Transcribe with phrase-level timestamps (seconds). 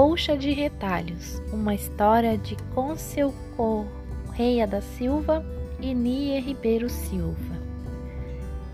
[0.00, 5.44] Colcha de Retalhos, uma história de Côncio Correia da Silva
[5.78, 7.60] e Nia Ribeiro Silva.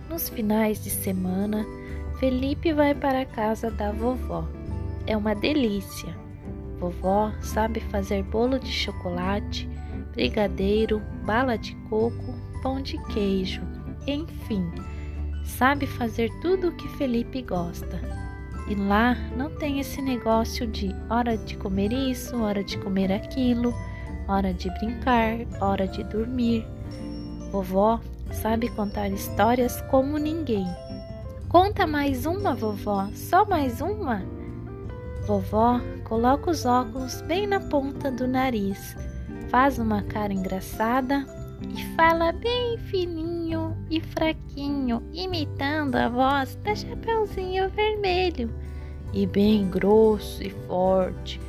[0.09, 1.67] Nos finais de semana,
[2.21, 4.47] Felipe vai para a casa da vovó.
[5.05, 6.17] É uma delícia.
[6.79, 9.69] Vovó sabe fazer bolo de chocolate,
[10.13, 13.63] brigadeiro, bala de coco, pão de queijo,
[14.07, 14.65] enfim,
[15.45, 18.26] sabe fazer tudo o que Felipe gosta.
[18.69, 23.73] E lá não tem esse negócio de hora de comer isso, hora de comer aquilo,
[24.27, 26.67] hora de brincar, hora de dormir.
[27.53, 28.01] Vovó
[28.33, 30.67] sabe contar histórias como ninguém.
[31.49, 34.23] Conta mais uma, vovó, só mais uma?
[35.27, 38.97] Vovó coloca os óculos bem na ponta do nariz,
[39.49, 41.25] faz uma cara engraçada
[41.75, 48.51] e fala bem fininho e fraquinho, imitando a voz da Chapeuzinho Vermelho,
[49.13, 51.41] e bem grosso e forte,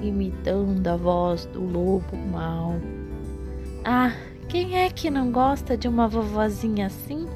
[0.00, 2.74] imitando a voz do lobo mau.
[3.84, 4.12] Ah,
[4.48, 7.26] quem é que não gosta de uma vovozinha assim?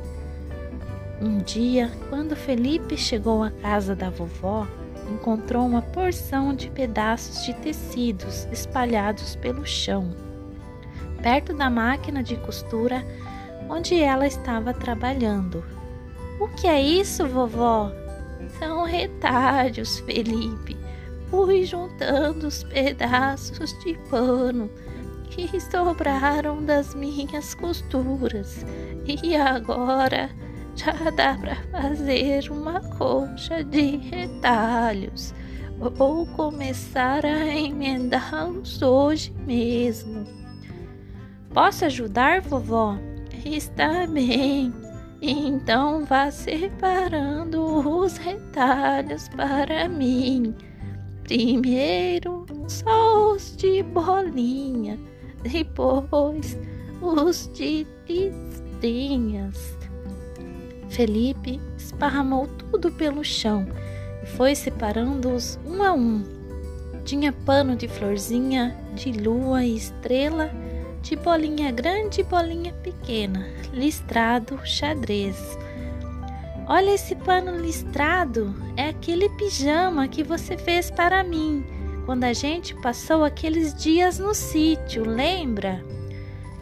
[1.20, 4.66] Um dia, quando Felipe chegou à casa da vovó,
[5.12, 10.28] encontrou uma porção de pedaços de tecidos espalhados pelo chão
[11.22, 13.04] perto da máquina de costura
[13.68, 15.64] onde ela estava trabalhando.
[16.40, 17.92] O que é isso, vovó?
[18.58, 20.76] São retalhos, Felipe.
[21.30, 24.70] Fui juntando os pedaços de pano
[25.30, 28.64] que sobraram das minhas costuras
[29.06, 30.30] e agora
[30.74, 35.34] já dá para fazer uma colcha de retalhos.
[35.78, 40.26] Vou começar a emendá-los hoje mesmo.
[41.52, 42.98] Posso ajudar, vovó?
[43.44, 44.72] Está bem.
[45.20, 50.54] Então vá separando os retalhos para mim.
[51.24, 54.98] Primeiro só os de bolinha,
[55.42, 56.58] depois
[57.02, 59.76] os de listrinhas.
[60.88, 63.66] Felipe esparramou tudo pelo chão
[64.22, 66.22] e foi separando-os um a um.
[67.04, 70.50] Tinha pano de florzinha, de lua e estrela
[71.08, 75.58] de bolinha grande e bolinha pequena, listrado xadrez.
[76.66, 81.64] Olha esse pano listrado, é aquele pijama que você fez para mim
[82.04, 85.82] quando a gente passou aqueles dias no sítio, lembra?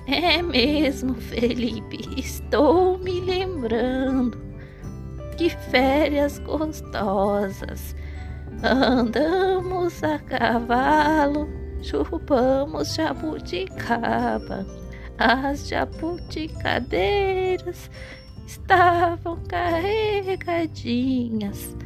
[0.09, 4.39] É mesmo, Felipe, estou me lembrando.
[5.37, 7.97] Que férias gostosas!
[8.63, 14.65] Andamos a cavalo chupamos jabuticaba.
[15.19, 17.91] As jabuticadeiras
[18.47, 21.77] estavam carregadinhas.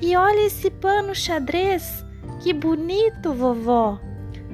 [0.00, 2.04] E olha esse pano xadrez,
[2.40, 4.00] que bonito, vovó.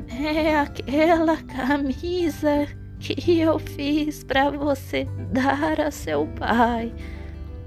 [0.09, 2.69] É aquela camisa
[2.99, 6.95] que eu fiz para você dar a seu pai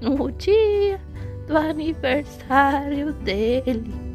[0.00, 1.00] no dia
[1.46, 4.05] do aniversário dele.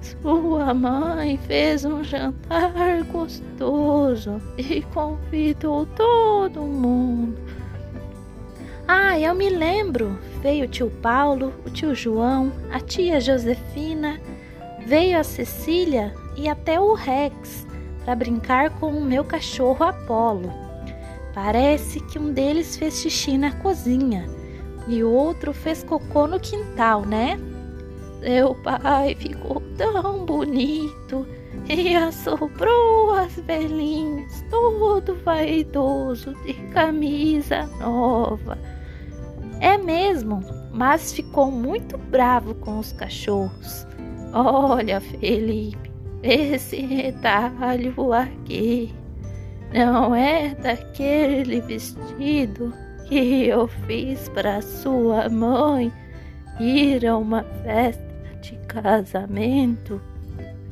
[0.00, 7.38] Sua mãe fez um jantar gostoso e convidou todo mundo.
[8.88, 10.18] Ah, eu me lembro.
[10.42, 14.18] Veio o tio Paulo, o tio João, a tia Josefina,
[14.86, 17.66] veio a Cecília e até o Rex
[18.04, 20.50] para brincar com o meu cachorro Apolo.
[21.34, 24.28] Parece que um deles fez xixi na cozinha
[24.88, 27.38] e o outro fez cocô no quintal, né?
[28.20, 31.26] Seu pai ficou tão bonito
[31.68, 38.58] e assoprou as velhinhas, todo vaidoso, de camisa nova.
[39.60, 43.86] É mesmo, mas ficou muito bravo com os cachorros.
[44.34, 45.90] Olha, Felipe,
[46.22, 48.94] esse retalho aqui
[49.72, 52.72] não é daquele vestido
[53.08, 55.90] que eu fiz para sua mãe
[56.60, 58.09] ir a uma festa
[58.40, 60.00] de casamento,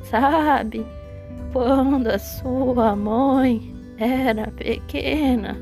[0.03, 0.85] sabe?
[1.53, 5.57] Quando a sua mãe era pequena,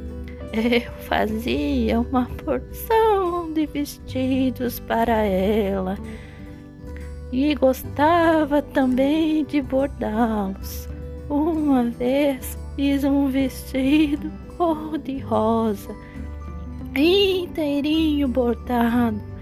[0.54, 5.98] eu fazia uma porção de vestidos para ela
[7.32, 10.88] e gostava também de bordá-los.
[11.30, 15.94] Uma vez fiz um vestido cor-de-rosa,
[16.96, 19.37] inteirinho bordado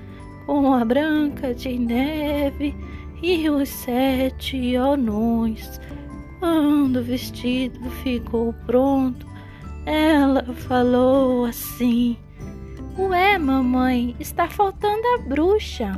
[0.45, 2.75] com a branca de neve
[3.21, 5.79] e os sete anões.
[6.39, 9.25] Quando o vestido ficou pronto,
[9.85, 12.17] ela falou assim:
[12.97, 15.91] Ué, mamãe, está faltando a bruxa.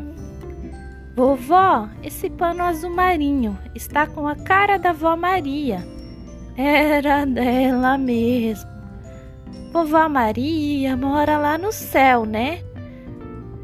[1.16, 5.86] Vovó, esse pano azul marinho está com a cara da vó Maria.
[6.56, 8.70] Era dela mesmo.
[9.74, 12.62] Vovó Maria mora lá no céu, né?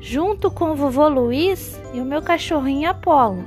[0.05, 3.45] Junto com o vovô Luiz e o meu cachorrinho Apolo.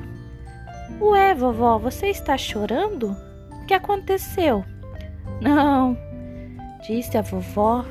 [0.98, 3.14] Ué, vovó, você está chorando?
[3.62, 4.64] O que aconteceu?
[5.38, 5.94] Não,
[6.86, 7.84] disse a vovó,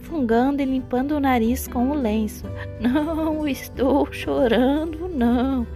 [0.00, 2.46] fungando e limpando o nariz com o lenço.
[2.80, 5.66] Não estou chorando, não.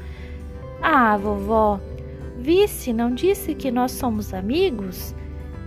[0.81, 1.79] Ah, vovó,
[2.39, 5.15] Vice não disse que nós somos amigos?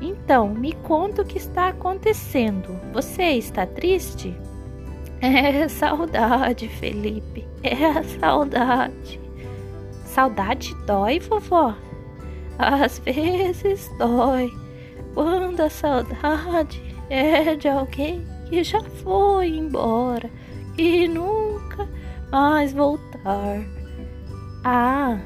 [0.01, 2.75] Então, me conta o que está acontecendo.
[2.91, 4.35] Você está triste?
[5.23, 7.47] É saudade, Felipe.
[7.63, 9.21] É a saudade.
[10.03, 11.73] Saudade dói, vovó?
[12.59, 14.51] Às vezes dói.
[15.13, 20.29] Quando a saudade é de alguém que já foi embora
[20.77, 21.87] e nunca
[22.29, 23.63] mais voltar.
[24.65, 25.17] Ah,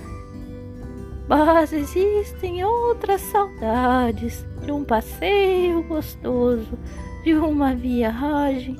[1.28, 6.78] mas existem outras saudades de um passeio gostoso,
[7.24, 8.78] de uma viagem,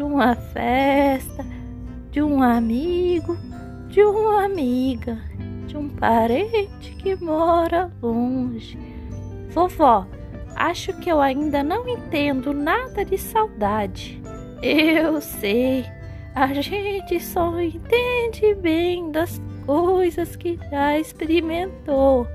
[0.00, 1.44] de uma festa,
[2.10, 3.36] de um amigo,
[3.88, 5.18] de uma amiga,
[5.66, 8.78] de um parente que mora longe.
[9.50, 10.06] Vovó,
[10.56, 14.22] Acho que eu ainda não entendo nada de saudade.
[14.62, 15.84] Eu sei,
[16.34, 22.26] a gente só entende bem das coisas que já experimentou.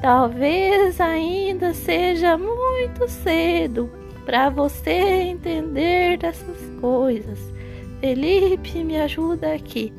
[0.00, 7.38] Talvez ainda seja muito cedo para você entender dessas coisas.
[8.00, 9.92] Felipe, me ajuda aqui.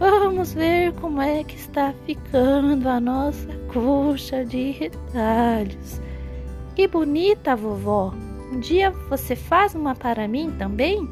[0.00, 6.00] Vamos ver como é que está ficando a nossa coxa de retalhos.
[6.74, 8.12] Que bonita, vovó!
[8.52, 11.08] Um dia você faz uma para mim também?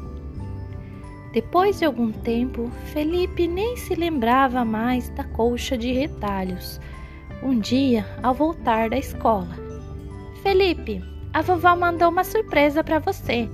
[1.31, 6.81] Depois de algum tempo, Felipe nem se lembrava mais da colcha de retalhos.
[7.41, 9.57] Um dia, ao voltar da escola,
[10.43, 11.01] Felipe,
[11.33, 13.49] a vovó mandou uma surpresa para você.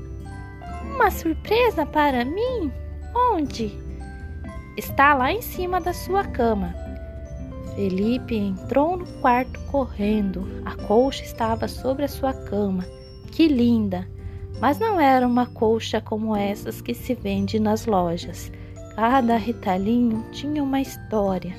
[0.95, 2.71] Uma surpresa para mim?
[3.15, 3.71] Onde?
[4.75, 6.73] Está lá em cima da sua cama.
[7.75, 10.47] Felipe entrou no quarto correndo.
[10.65, 12.83] A colcha estava sobre a sua cama.
[13.31, 14.07] Que linda!
[14.59, 18.51] Mas não era uma colcha como essas que se vende nas lojas.
[18.95, 21.55] Cada retalhinho tinha uma história.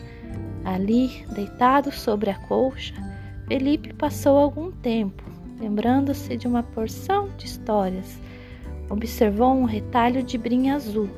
[0.65, 2.95] Ali, deitado sobre a colcha,
[3.47, 5.23] Felipe passou algum tempo,
[5.61, 8.19] lembrando-se de uma porção de histórias.
[8.91, 11.09] Observou um retalho de brim azul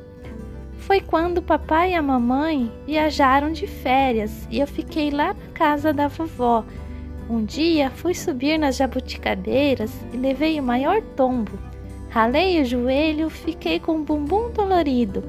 [0.81, 5.52] foi quando o papai e a mamãe viajaram de férias e eu fiquei lá na
[5.54, 6.64] casa da vovó.
[7.28, 11.52] Um dia fui subir nas jabuticabeiras e levei o maior tombo.
[12.08, 15.22] Ralei o joelho, fiquei com o bumbum dolorido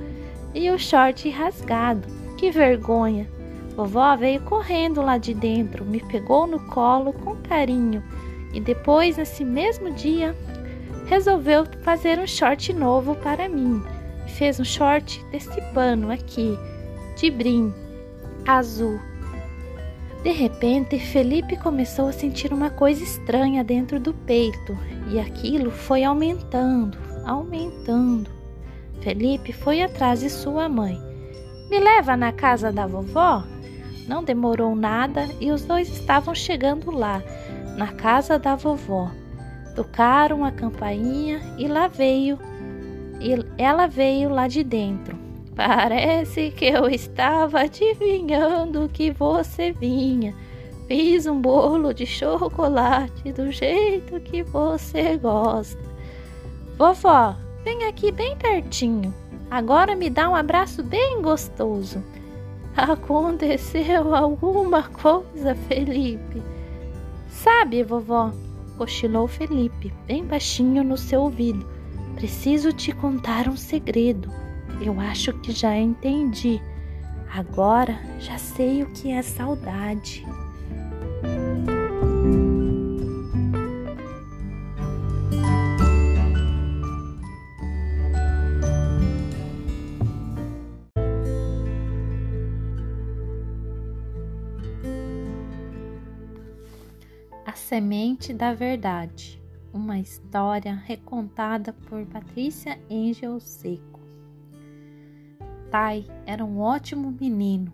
[0.55, 2.07] e o short rasgado.
[2.37, 3.29] Que vergonha!
[3.75, 8.03] Vovó veio correndo lá de dentro, me pegou no colo com carinho
[8.53, 10.35] e depois, nesse mesmo dia,
[11.05, 13.81] resolveu fazer um short novo para mim
[14.31, 16.57] fez um short desse pano aqui,
[17.15, 17.73] de brim,
[18.47, 18.99] azul.
[20.23, 24.77] De repente, Felipe começou a sentir uma coisa estranha dentro do peito
[25.09, 28.29] e aquilo foi aumentando, aumentando.
[29.01, 30.99] Felipe foi atrás de sua mãe.
[31.69, 33.43] Me leva na casa da vovó?
[34.07, 37.23] Não demorou nada e os dois estavam chegando lá,
[37.77, 39.11] na casa da vovó.
[39.75, 42.37] Tocaram a campainha e lá veio
[43.19, 45.17] e ela veio lá de dentro.
[45.55, 50.33] Parece que eu estava adivinhando que você vinha.
[50.87, 55.79] Fiz um bolo de chocolate do jeito que você gosta.
[56.77, 59.13] Vovó, vem aqui bem pertinho.
[59.49, 62.03] Agora me dá um abraço bem gostoso.
[62.75, 66.41] Aconteceu alguma coisa, Felipe?
[67.43, 68.31] Sabe, vovó?
[68.77, 71.67] cochilou Felipe, bem baixinho no seu ouvido.
[72.13, 74.31] Preciso te contar um segredo.
[74.79, 76.61] Eu acho que já entendi.
[77.33, 80.23] Agora já sei o que é saudade.
[97.71, 104.01] Semente da verdade uma história recontada por Patrícia Angel Seco.
[105.71, 107.71] Tai era um ótimo menino,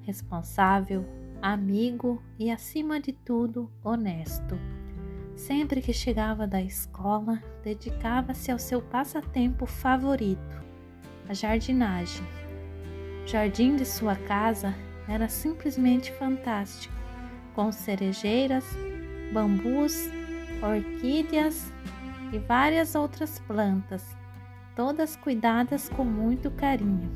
[0.00, 1.04] responsável,
[1.42, 4.58] amigo e, acima de tudo, honesto.
[5.34, 10.64] Sempre que chegava da escola, dedicava-se ao seu passatempo favorito,
[11.28, 12.24] a jardinagem.
[13.22, 14.74] O jardim de sua casa
[15.06, 16.94] era simplesmente fantástico,
[17.54, 18.64] com cerejeiras,
[19.36, 20.08] bambus,
[20.62, 21.70] orquídeas
[22.32, 24.16] e várias outras plantas,
[24.74, 27.10] todas cuidadas com muito carinho.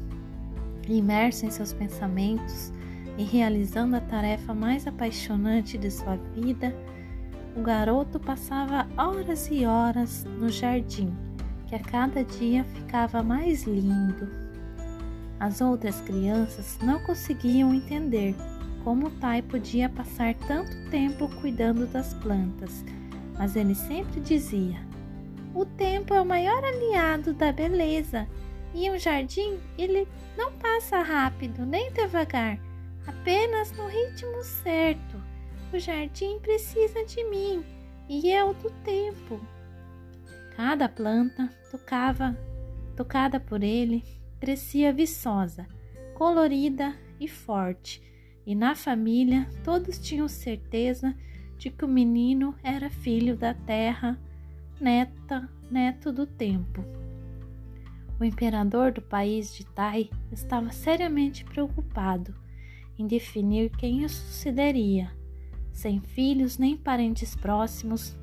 [0.87, 2.75] Imerso em seus pensamentos
[3.17, 6.77] e realizando a tarefa mais apaixonante de sua vida,
[7.57, 11.17] o garoto passava horas e horas no jardim,
[11.69, 14.29] que a cada dia ficava mais lindo.
[15.39, 18.35] As outras crianças não conseguiam entender
[18.85, 22.85] como Tai podia passar tanto tempo cuidando das plantas,
[23.37, 24.81] mas ele sempre dizia:
[25.55, 28.27] O tempo é o maior aliado da beleza,
[28.75, 30.07] e um jardim ele
[30.37, 32.59] não passa rápido nem devagar,
[33.07, 35.21] apenas no ritmo certo.
[35.73, 37.65] O jardim precisa de mim
[38.09, 39.41] e eu do tempo.
[40.57, 42.37] Cada planta tocava,
[42.97, 44.03] tocada por ele,
[44.41, 45.67] crescia viçosa,
[46.15, 48.10] colorida e forte
[48.51, 51.15] e na família todos tinham certeza
[51.57, 54.19] de que o menino era filho da terra,
[54.81, 56.85] neta, neto do tempo.
[58.19, 62.35] O imperador do país de Tai estava seriamente preocupado
[62.99, 65.13] em definir quem o sucederia.
[65.73, 68.19] Sem filhos nem parentes próximos,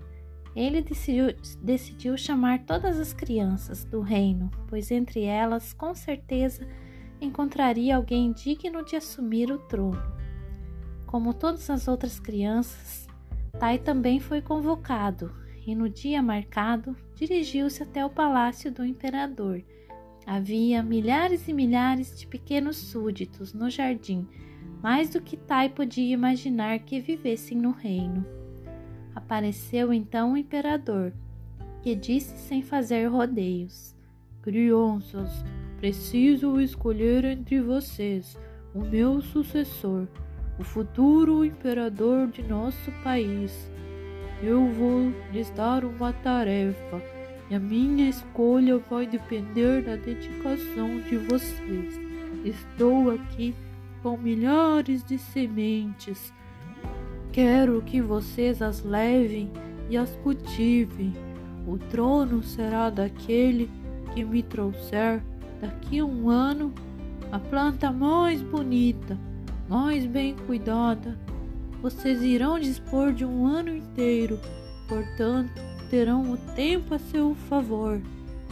[0.53, 1.27] ele decidiu,
[1.61, 6.67] decidiu chamar todas as crianças do reino, pois entre elas, com certeza,
[7.21, 10.16] encontraria alguém digno de assumir o trono.
[11.07, 13.07] Como todas as outras crianças,
[13.59, 15.33] Tai também foi convocado
[15.65, 19.63] e, no dia marcado, dirigiu-se até o palácio do imperador.
[20.27, 24.27] Havia milhares e milhares de pequenos súditos no jardim,
[24.83, 28.23] mais do que Tai podia imaginar que vivessem no reino.
[29.15, 31.11] Apareceu então o imperador,
[31.81, 33.95] que disse sem fazer rodeios:
[34.43, 35.43] Crianças,
[35.77, 38.35] Preciso escolher entre vocês
[38.73, 40.07] o meu sucessor,
[40.59, 43.71] o futuro imperador de nosso país.
[44.41, 47.01] Eu vou lhes dar uma tarefa
[47.49, 51.99] e a minha escolha vai depender da dedicação de vocês.
[52.43, 53.55] Estou aqui
[54.03, 56.33] com milhares de sementes.
[57.31, 59.51] Quero que vocês as levem
[59.89, 61.13] e as cultivem.
[61.67, 63.69] O trono será daquele
[64.13, 65.21] que me trouxer
[65.59, 66.71] Daqui a um ano,
[67.31, 69.17] a planta mais bonita,
[69.67, 71.17] mais bem cuidada,
[71.81, 74.39] vocês irão dispor de um ano inteiro,
[74.87, 78.01] portanto, terão o tempo a seu favor.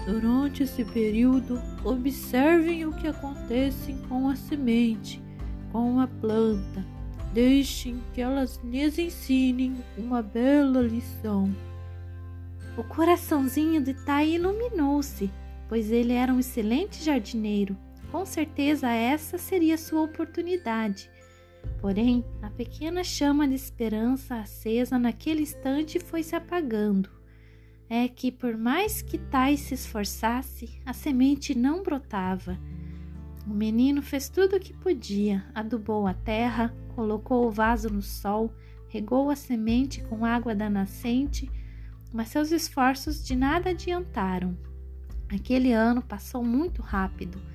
[0.06, 5.22] Durante esse período, observem o que acontece com a semente,
[5.72, 6.86] com a planta.
[7.34, 11.54] Deixem que elas lhes ensinem uma bela lição.
[12.78, 15.32] O coraçãozinho de Tai iluminou-se
[15.68, 17.76] pois ele era um excelente jardineiro.
[18.16, 21.12] Com certeza essa seria sua oportunidade.
[21.82, 27.10] Porém, a pequena chama de esperança acesa naquele instante foi se apagando.
[27.90, 32.58] É que, por mais que Tais se esforçasse, a semente não brotava.
[33.46, 38.50] O menino fez tudo o que podia, adubou a terra, colocou o vaso no sol,
[38.88, 41.52] regou a semente com água da nascente,
[42.14, 44.58] mas seus esforços de nada adiantaram.
[45.30, 47.55] Aquele ano passou muito rápido.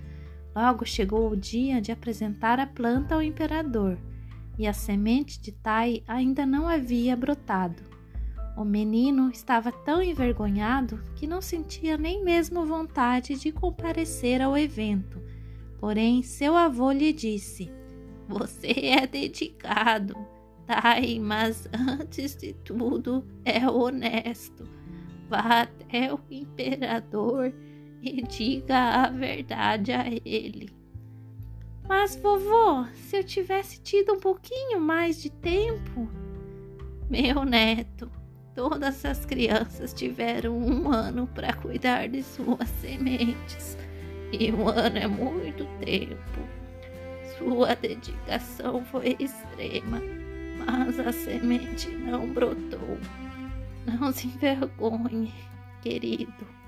[0.61, 3.97] Logo chegou o dia de apresentar a planta ao imperador,
[4.59, 7.83] e a semente de Tai ainda não havia brotado.
[8.59, 15.19] O menino estava tão envergonhado que não sentia nem mesmo vontade de comparecer ao evento.
[15.79, 17.73] Porém, seu avô lhe disse:
[18.29, 20.15] Você é dedicado,
[20.67, 24.69] Tai, mas antes de tudo é honesto
[25.31, 27.55] vá até o imperador
[28.03, 30.71] e diga a verdade a ele.
[31.89, 36.09] Mas, vovô, se eu tivesse tido um pouquinho mais de tempo.
[37.11, 38.09] Meu neto,
[38.55, 43.77] todas as crianças tiveram um ano para cuidar de suas sementes.
[44.33, 46.41] E um ano é muito tempo.
[47.37, 50.01] Sua dedicação foi extrema,
[50.65, 52.99] mas a semente não brotou.
[53.85, 55.35] Não se envergonhe,
[55.83, 56.60] querido.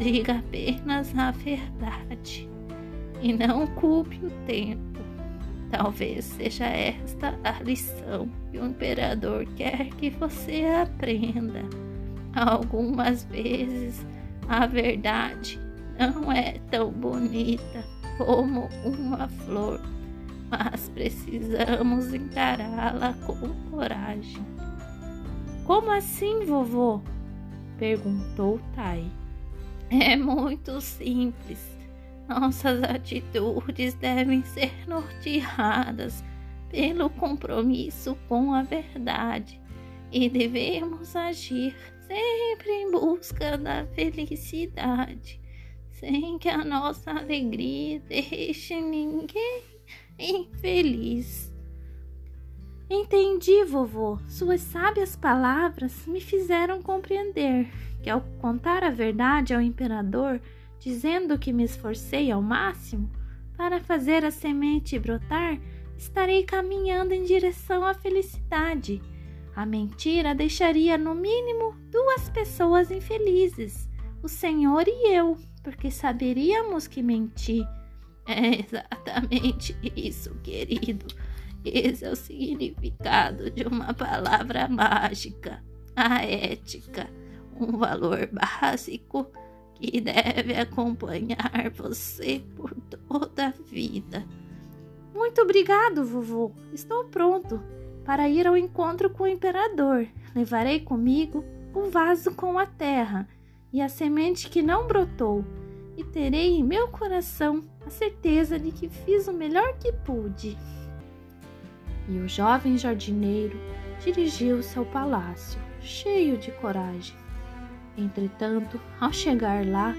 [0.00, 2.48] Diga apenas a verdade
[3.20, 4.98] e não culpe o tempo.
[5.70, 11.64] Talvez seja esta a lição que o imperador quer que você aprenda.
[12.34, 14.06] Algumas vezes
[14.48, 15.60] a verdade
[15.98, 17.84] não é tão bonita
[18.16, 19.82] como uma flor,
[20.50, 23.36] mas precisamos encará-la com
[23.70, 24.46] coragem.
[25.66, 27.02] Como assim, vovô?
[27.78, 29.19] perguntou Tai.
[30.00, 31.58] É muito simples.
[32.28, 36.22] Nossas atitudes devem ser norteadas
[36.68, 39.60] pelo compromisso com a verdade
[40.12, 41.74] e devemos agir
[42.06, 45.40] sempre em busca da felicidade,
[45.90, 49.62] sem que a nossa alegria deixe ninguém
[50.16, 51.49] infeliz.
[52.90, 54.18] Entendi, vovô.
[54.26, 57.70] Suas sábias palavras me fizeram compreender
[58.02, 60.40] que, ao contar a verdade ao imperador,
[60.80, 63.08] dizendo que me esforcei ao máximo
[63.56, 65.60] para fazer a semente brotar,
[65.96, 69.00] estarei caminhando em direção à felicidade.
[69.54, 73.88] A mentira deixaria no mínimo duas pessoas infelizes,
[74.20, 77.64] o Senhor e eu, porque saberíamos que menti.
[78.26, 81.06] É exatamente isso, querido.
[81.64, 85.62] Esse é o significado de uma palavra mágica,
[85.94, 87.08] a ética,
[87.60, 89.30] um valor básico
[89.74, 94.24] que deve acompanhar você por toda a vida.
[95.14, 96.52] Muito obrigado, vovô.
[96.72, 97.62] Estou pronto
[98.04, 100.06] para ir ao encontro com o imperador.
[100.34, 103.28] Levarei comigo o vaso com a terra
[103.72, 105.44] e a semente que não brotou,
[105.96, 110.58] e terei em meu coração a certeza de que fiz o melhor que pude.
[112.10, 113.58] E o jovem jardineiro
[114.04, 117.16] dirigiu-se ao palácio, cheio de coragem.
[117.96, 119.94] Entretanto, ao chegar lá,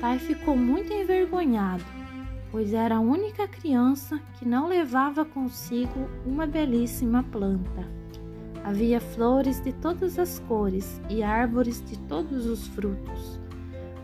[0.00, 1.84] Tai ficou muito envergonhado
[2.54, 7.84] pois era a única criança que não levava consigo uma belíssima planta.
[8.62, 13.40] Havia flores de todas as cores e árvores de todos os frutos.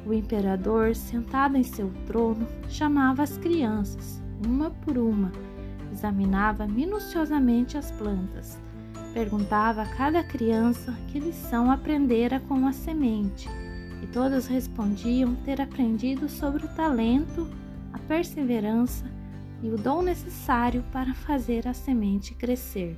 [0.04, 5.30] O imperador, sentado em seu trono, chamava as crianças, uma por uma,
[5.92, 8.58] examinava minuciosamente as plantas,
[9.12, 13.48] perguntava a cada criança que lição aprendera com a semente,
[14.02, 17.46] e todas respondiam ter aprendido sobre o talento
[17.92, 19.04] a perseverança
[19.62, 22.96] e o dom necessário para fazer a semente crescer.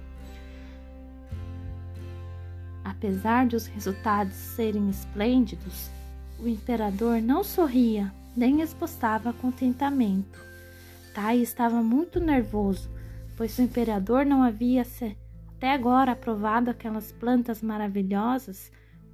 [2.84, 5.90] Apesar de os resultados serem esplêndidos,
[6.38, 10.51] o imperador não sorria nem expostava contentamento.
[11.14, 12.90] Tai estava muito nervoso,
[13.36, 14.84] pois o imperador não havia
[15.56, 18.72] até agora aprovado aquelas plantas maravilhosas,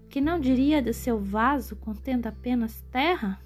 [0.08, 3.40] que não diria de seu vaso contendo apenas terra?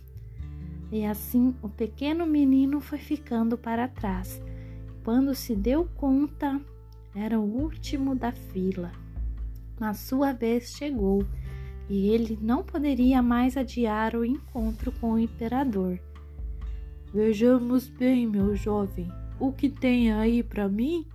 [0.90, 4.40] E assim o pequeno menino foi ficando para trás.
[5.02, 6.60] Quando se deu conta,
[7.14, 8.92] era o último da fila.
[9.80, 11.26] A sua vez chegou
[11.88, 15.98] e ele não poderia mais adiar o encontro com o imperador.
[17.12, 21.06] Vejamos bem, meu jovem, o que tem aí para mim?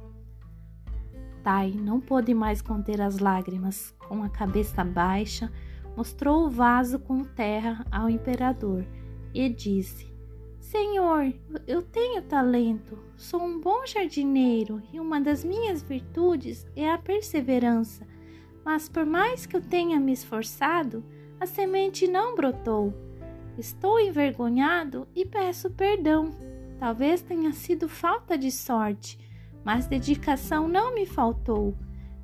[1.44, 3.96] Tai não pôde mais conter as lágrimas.
[4.08, 5.52] Com a cabeça baixa,
[5.96, 8.86] mostrou o vaso com terra ao imperador
[9.34, 10.08] e disse:
[10.60, 11.34] Senhor,
[11.66, 18.06] eu tenho talento, sou um bom jardineiro e uma das minhas virtudes é a perseverança.
[18.64, 21.04] Mas por mais que eu tenha me esforçado,
[21.40, 23.07] a semente não brotou.
[23.58, 26.32] Estou envergonhado e peço perdão.
[26.80, 29.18] Talvez tenha sido falta de sorte,
[29.66, 31.76] mas dedicação não me faltou.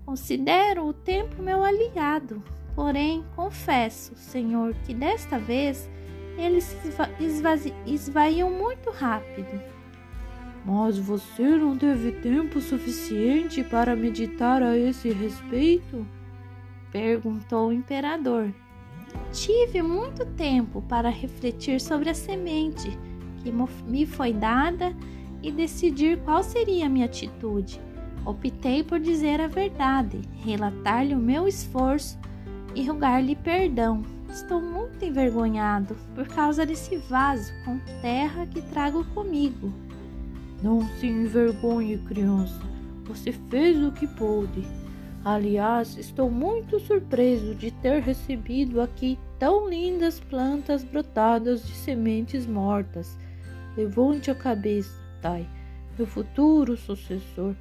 [0.05, 2.43] Considero o tempo meu aliado.
[2.75, 5.89] Porém, confesso, Senhor, que desta vez
[6.37, 6.93] eles se
[7.87, 9.59] esvaíam muito rápido.
[10.65, 16.05] Mas você não teve tempo suficiente para meditar a esse respeito?
[16.91, 18.53] Perguntou o imperador.
[19.31, 22.97] Tive muito tempo para refletir sobre a semente
[23.43, 23.51] que
[23.87, 24.95] me foi dada
[25.41, 27.79] e decidir qual seria a minha atitude.
[28.25, 32.17] Optei por dizer a verdade, relatar-lhe o meu esforço
[32.73, 34.03] e rogar-lhe perdão.
[34.29, 39.71] Estou muito envergonhado por causa desse vaso com terra que trago comigo.
[40.63, 42.61] Não se envergonhe, criança.
[43.05, 44.65] Você fez o que pôde.
[45.25, 53.17] Aliás, estou muito surpreso de ter recebido aqui tão lindas plantas brotadas de sementes mortas.
[53.77, 55.47] Levante a cabeça, Tai,
[55.97, 57.55] meu futuro sucessor,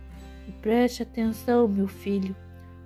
[0.48, 2.34] e preste atenção, meu filho.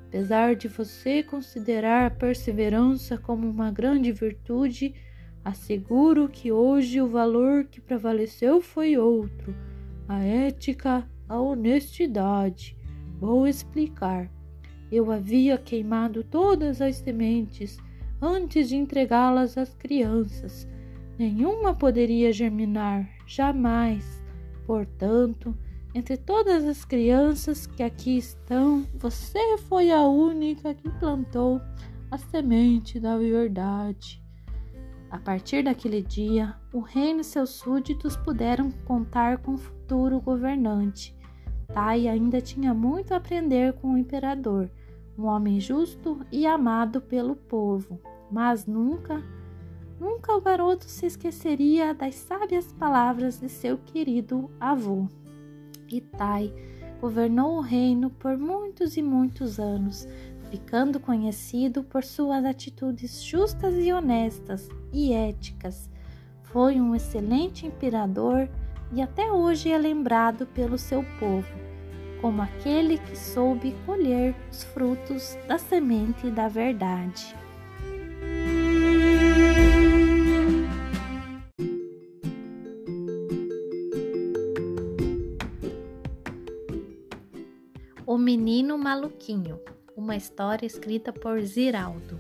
[0.09, 4.95] Apesar de você considerar a perseverança como uma grande virtude,
[5.43, 9.55] asseguro que hoje o valor que prevaleceu foi outro:
[10.07, 12.77] a ética, a honestidade.
[13.19, 14.36] Vou explicar.
[14.91, 17.79] Eu havia queimado todas as sementes
[18.21, 20.69] antes de entregá-las às crianças.
[21.19, 24.23] Nenhuma poderia germinar, jamais.
[24.67, 25.57] Portanto,
[25.95, 31.61] entre todas as crianças que aqui estão, você foi a única que plantou
[32.11, 34.23] a semente da verdade.
[35.11, 41.16] A partir daquele dia, o reino e seus súditos puderam contar com o futuro governante.
[41.73, 44.71] Tai ainda tinha muito a aprender com o imperador,
[45.19, 48.01] um homem justo e amado pelo povo,
[48.31, 49.23] mas nunca,
[49.99, 55.07] nunca o garoto se esqueceria das sábias palavras de seu querido avô.
[55.89, 56.53] Itai
[57.01, 60.09] governou o reino por muitos e muitos anos,
[60.51, 65.91] ficando conhecido por suas atitudes justas e honestas e éticas.
[66.43, 68.49] Foi um excelente imperador
[68.93, 71.67] e até hoje é lembrado pelo seu povo
[72.21, 77.37] como aquele que soube colher os frutos da semente da verdade.
[88.07, 89.61] O Menino Maluquinho,
[89.97, 92.19] uma história escrita por Ziraldo.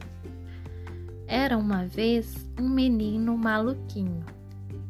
[1.26, 4.35] Era uma vez um menino maluquinho.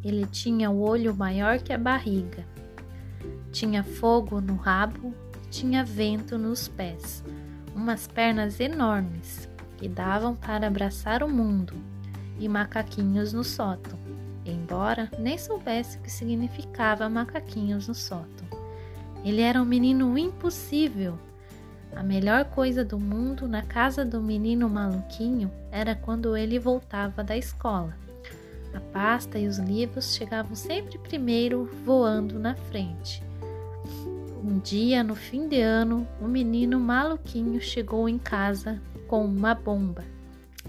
[0.07, 2.47] Ele tinha o olho maior que a barriga.
[3.51, 5.13] Tinha fogo no rabo,
[5.51, 7.25] tinha vento nos pés,
[7.75, 11.75] umas pernas enormes que davam para abraçar o mundo
[12.39, 13.99] e macaquinhos no sótão,
[14.45, 18.47] embora nem soubesse o que significava macaquinhos no sótão.
[19.25, 21.19] Ele era um menino impossível.
[21.97, 27.37] A melhor coisa do mundo na casa do menino maluquinho era quando ele voltava da
[27.37, 28.06] escola.
[28.77, 33.23] A pasta e os livros chegavam sempre primeiro, voando na frente.
[34.45, 40.05] Um dia, no fim de ano, o menino maluquinho chegou em casa com uma bomba.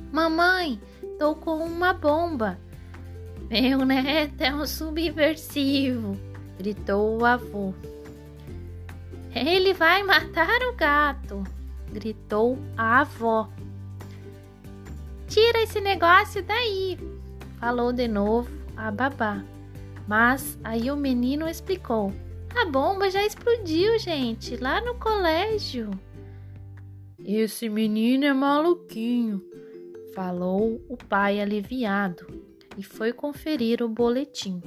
[0.09, 0.79] Mamãe,
[1.19, 2.57] tô com uma bomba.
[3.49, 6.17] Meu neto é um subversivo,
[6.57, 7.73] gritou o avô.
[9.35, 11.43] Ele vai matar o gato,
[11.91, 13.49] gritou a avó.
[15.27, 16.97] Tira esse negócio daí,
[17.59, 19.43] falou de novo a babá.
[20.07, 22.13] Mas aí o menino explicou:
[22.55, 25.91] A bomba já explodiu, gente, lá no colégio.
[27.19, 29.43] Esse menino é maluquinho,
[30.15, 32.25] falou o pai aliviado
[32.77, 34.61] e foi conferir o boletim.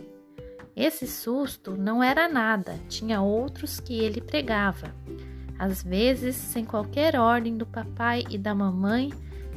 [0.76, 4.94] Esse susto não era nada, tinha outros que ele pregava.
[5.58, 9.10] Às vezes, sem qualquer ordem do papai e da mamãe,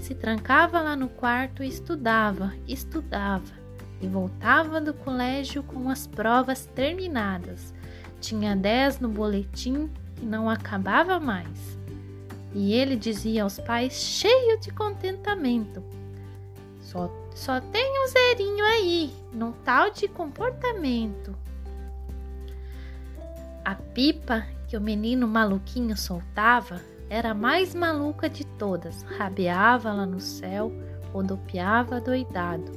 [0.03, 3.53] se trancava lá no quarto e estudava, estudava,
[4.01, 7.73] e voltava do colégio com as provas terminadas.
[8.19, 9.89] Tinha dez no boletim
[10.21, 11.79] e não acabava mais.
[12.53, 15.81] E ele dizia aos pais, cheio de contentamento:
[16.81, 21.35] Só só tem um zerinho aí, num tal de comportamento.
[23.65, 26.79] A pipa que o menino maluquinho soltava
[27.13, 29.03] era a mais maluca de todas.
[29.03, 30.73] Rabeava lá no céu,
[31.11, 32.71] rodopiava doidado,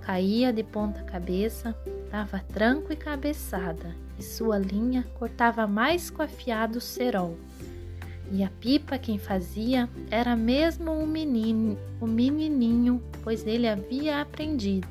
[0.00, 1.76] caía de ponta cabeça,
[2.10, 7.36] dava tranco e cabeçada, e sua linha cortava mais com afiado cerol.
[8.30, 14.88] E a pipa quem fazia era mesmo menino, o menininho, pois ele havia aprendido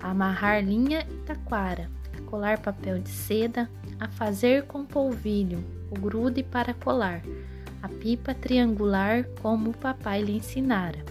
[0.00, 3.68] a amarrar linha e taquara, a colar papel de seda,
[4.00, 7.22] a fazer com polvilho o grude para colar,
[7.84, 11.04] a pipa triangular como o papai lhe ensinara,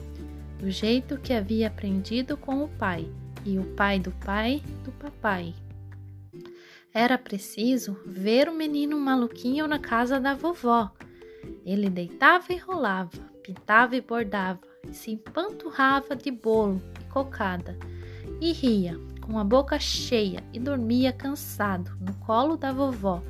[0.57, 3.07] do jeito que havia aprendido com o pai,
[3.45, 5.53] e o pai do pai do papai.
[6.91, 10.91] Era preciso ver o menino maluquinho na casa da vovó,
[11.63, 17.77] ele deitava e rolava, pintava e bordava, e se empanturrava de bolo e cocada,
[18.41, 23.21] e ria, com a boca cheia, e dormia cansado no colo da vovó,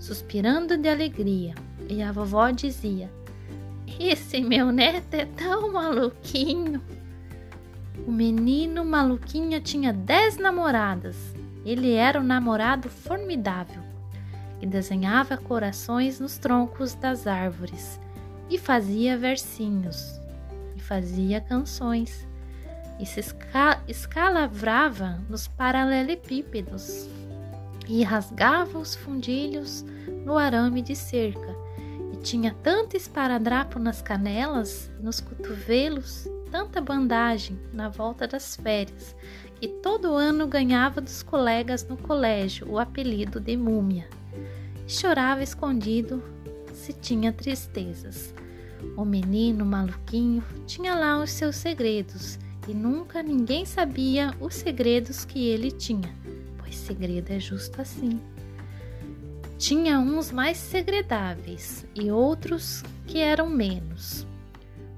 [0.00, 1.54] suspirando de alegria.
[1.92, 3.12] E a vovó dizia:
[4.00, 6.80] Esse meu neto é tão maluquinho.
[8.06, 11.34] O menino maluquinho tinha dez namoradas.
[11.66, 13.82] Ele era um namorado formidável
[14.58, 18.00] e desenhava corações nos troncos das árvores,
[18.48, 20.18] e fazia versinhos,
[20.74, 22.26] e fazia canções,
[22.98, 27.06] e se esca escalavrava nos paralelepípedos,
[27.86, 29.84] e rasgava os fundilhos
[30.24, 31.61] no arame de cerca,
[32.22, 39.14] tinha tanto esparadrapo nas canelas, nos cotovelos, tanta bandagem na volta das férias,
[39.60, 44.08] que todo ano ganhava dos colegas no colégio o apelido de múmia
[44.92, 46.22] chorava escondido
[46.72, 48.34] se tinha tristezas.
[48.96, 55.48] O menino maluquinho tinha lá os seus segredos e nunca ninguém sabia os segredos que
[55.48, 56.14] ele tinha,
[56.58, 58.20] pois segredo é justo assim.
[59.62, 64.26] Tinha uns mais segredáveis e outros que eram menos.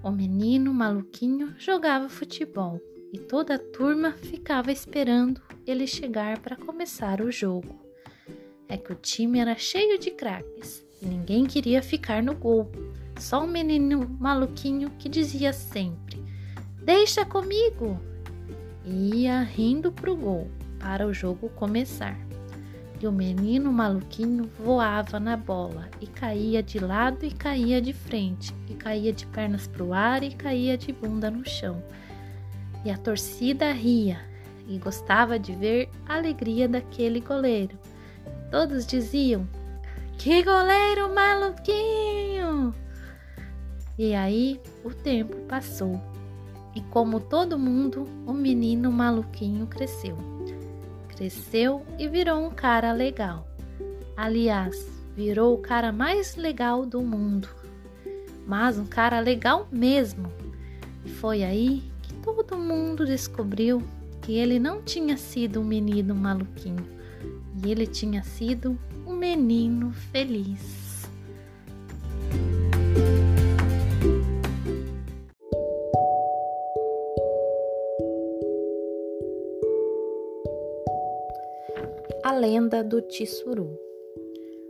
[0.02, 2.80] O menino maluquinho jogava futebol
[3.12, 7.78] e toda a turma ficava esperando ele chegar para começar o jogo.
[8.66, 12.72] É que o time era cheio de craques e ninguém queria ficar no gol.
[13.20, 16.24] Só um menino maluquinho que dizia sempre:
[16.82, 18.00] Deixa comigo!
[18.82, 20.50] E ia rindo pro gol
[20.80, 22.16] para o jogo começar.
[23.04, 28.54] E o menino maluquinho voava na bola e caía de lado e caía de frente,
[28.66, 31.84] e caía de pernas pro ar e caía de bunda no chão.
[32.82, 34.18] E a torcida ria
[34.66, 37.78] e gostava de ver a alegria daquele goleiro.
[38.50, 39.46] Todos diziam:
[40.16, 42.74] Que goleiro maluquinho!
[43.98, 46.00] E aí o tempo passou.
[46.74, 50.33] E como todo mundo, o menino maluquinho cresceu.
[51.16, 53.46] Cresceu e virou um cara legal.
[54.16, 57.48] Aliás, virou o cara mais legal do mundo.
[58.46, 60.30] Mas um cara legal mesmo.
[61.04, 63.82] E foi aí que todo mundo descobriu
[64.20, 66.84] que ele não tinha sido um menino maluquinho,
[67.62, 70.83] e ele tinha sido um menino feliz.
[82.44, 83.74] Lenda do Tsuru.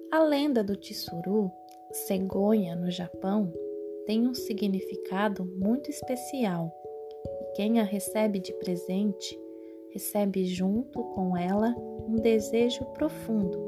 [0.08, 1.50] A lenda do Tsuru,
[1.90, 3.52] cegonha no Japão,
[4.06, 6.72] tem um significado muito especial.
[7.56, 9.36] Quem a recebe de presente
[9.90, 11.74] recebe junto com ela
[12.06, 13.58] um desejo profundo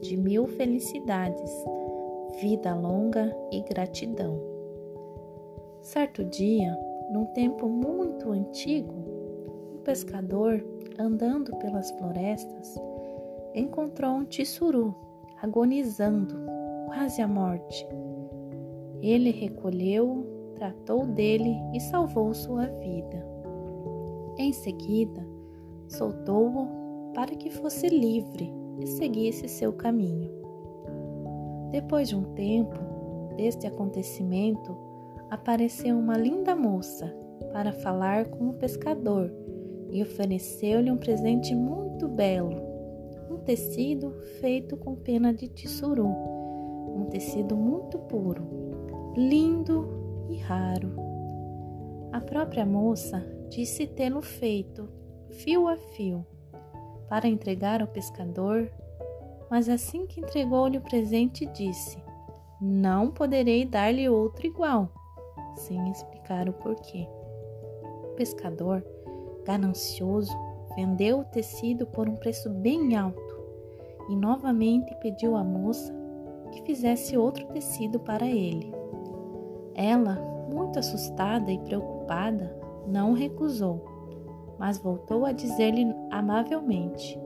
[0.00, 1.52] de mil felicidades,
[2.40, 4.40] vida longa e gratidão.
[5.82, 6.74] Certo dia,
[7.12, 8.94] num tempo muito antigo,
[9.74, 10.64] um pescador,
[10.98, 12.78] andando pelas florestas,
[13.54, 14.94] encontrou um tissuru
[15.42, 16.36] agonizando,
[16.86, 17.86] quase à morte.
[19.00, 23.26] Ele recolheu, tratou dele e salvou sua vida.
[24.38, 25.26] Em seguida,
[25.88, 30.30] soltou-o para que fosse livre e seguisse seu caminho.
[31.72, 32.78] Depois de um tempo
[33.36, 34.76] deste acontecimento,
[35.28, 37.12] apareceu uma linda moça
[37.52, 39.32] para falar com o pescador
[39.90, 42.71] e ofereceu-lhe um presente muito belo
[43.32, 48.46] um tecido feito com pena de tissuru, um tecido muito puro,
[49.16, 50.94] lindo e raro.
[52.12, 54.86] A própria moça disse tê-lo feito,
[55.30, 56.26] fio a fio,
[57.08, 58.70] para entregar ao pescador,
[59.50, 62.02] mas assim que entregou-lhe o presente, disse:
[62.60, 64.92] Não poderei dar-lhe outro igual,
[65.56, 67.08] sem explicar o porquê.
[68.04, 68.84] O pescador,
[69.44, 70.36] ganancioso,
[70.74, 73.40] vendeu o tecido por um preço bem alto
[74.08, 75.94] e novamente pediu à moça
[76.52, 78.72] que fizesse outro tecido para ele.
[79.74, 80.14] Ela,
[80.52, 82.54] muito assustada e preocupada,
[82.86, 83.84] não recusou,
[84.58, 87.18] mas voltou a dizer-lhe amavelmente: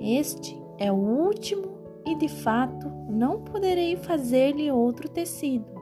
[0.00, 5.76] Este é o último e de fato não poderei fazer-lhe outro tecido.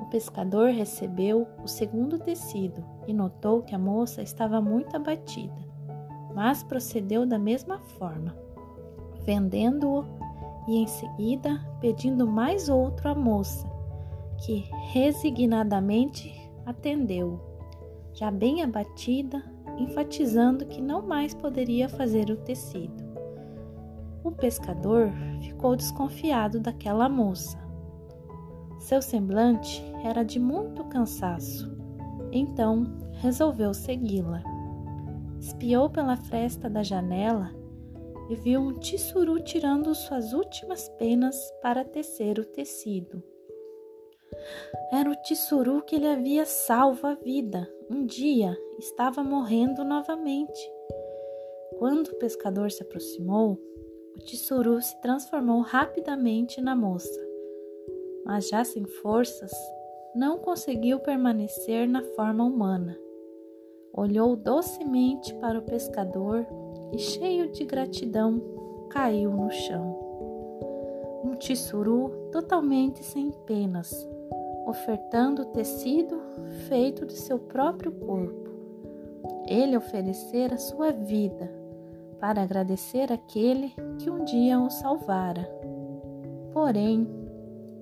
[0.00, 5.68] O pescador recebeu o segundo tecido e notou que a moça estava muito abatida,
[6.34, 8.34] mas procedeu da mesma forma
[9.24, 10.04] vendendo-o
[10.68, 13.68] e em seguida pedindo mais outro à moça,
[14.44, 16.32] que resignadamente
[16.66, 17.40] atendeu,
[18.12, 19.42] já bem abatida,
[19.78, 23.08] enfatizando que não mais poderia fazer o tecido.
[24.22, 27.58] O pescador ficou desconfiado daquela moça.
[28.78, 31.70] Seu semblante era de muito cansaço,
[32.32, 34.42] então resolveu segui-la.
[35.38, 37.50] Espiou pela fresta da janela
[38.28, 43.22] e viu um tissuru tirando suas últimas penas para tecer o tecido.
[44.92, 47.68] Era o tissuru que lhe havia salvo a vida.
[47.90, 50.60] Um dia estava morrendo novamente.
[51.78, 53.58] Quando o pescador se aproximou,
[54.14, 57.20] o tissuru se transformou rapidamente na moça,
[58.24, 59.50] mas já sem forças,
[60.14, 62.98] não conseguiu permanecer na forma humana.
[63.92, 66.46] Olhou docemente para o pescador
[66.92, 68.40] e, cheio de gratidão,
[68.88, 69.98] caiu no chão.
[71.24, 73.92] Um tissuru totalmente sem penas,
[74.66, 76.20] ofertando tecido
[76.68, 78.50] feito de seu próprio corpo.
[79.46, 81.50] Ele oferecera sua vida
[82.18, 85.48] para agradecer aquele que um dia o salvara.
[86.52, 87.19] Porém,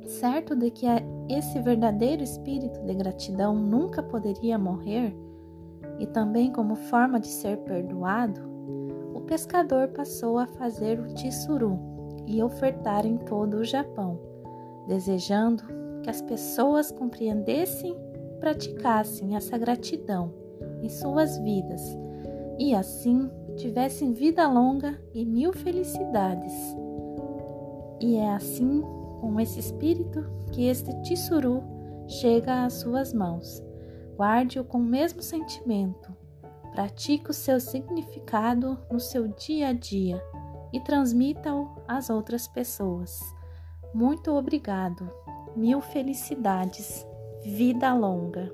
[0.08, 0.86] certo de que
[1.28, 5.14] esse verdadeiro espírito de gratidão nunca poderia morrer,
[5.98, 8.48] e também como forma de ser perdoado,
[9.28, 11.78] pescador passou a fazer o tissuru
[12.26, 14.18] e ofertar em todo o Japão,
[14.86, 15.64] desejando
[16.02, 20.32] que as pessoas compreendessem e praticassem essa gratidão
[20.82, 21.82] em suas vidas
[22.58, 26.54] e assim tivessem vida longa e mil felicidades.
[28.00, 28.82] E é assim,
[29.20, 31.62] com esse espírito, que este tissuru
[32.06, 33.62] chega às suas mãos.
[34.16, 36.16] Guarde-o com o mesmo sentimento.
[36.72, 40.22] Pratique o seu significado no seu dia a dia
[40.72, 43.20] e transmita-o às outras pessoas.
[43.94, 45.10] Muito obrigado.
[45.56, 47.06] Mil felicidades.
[47.44, 48.52] Vida longa.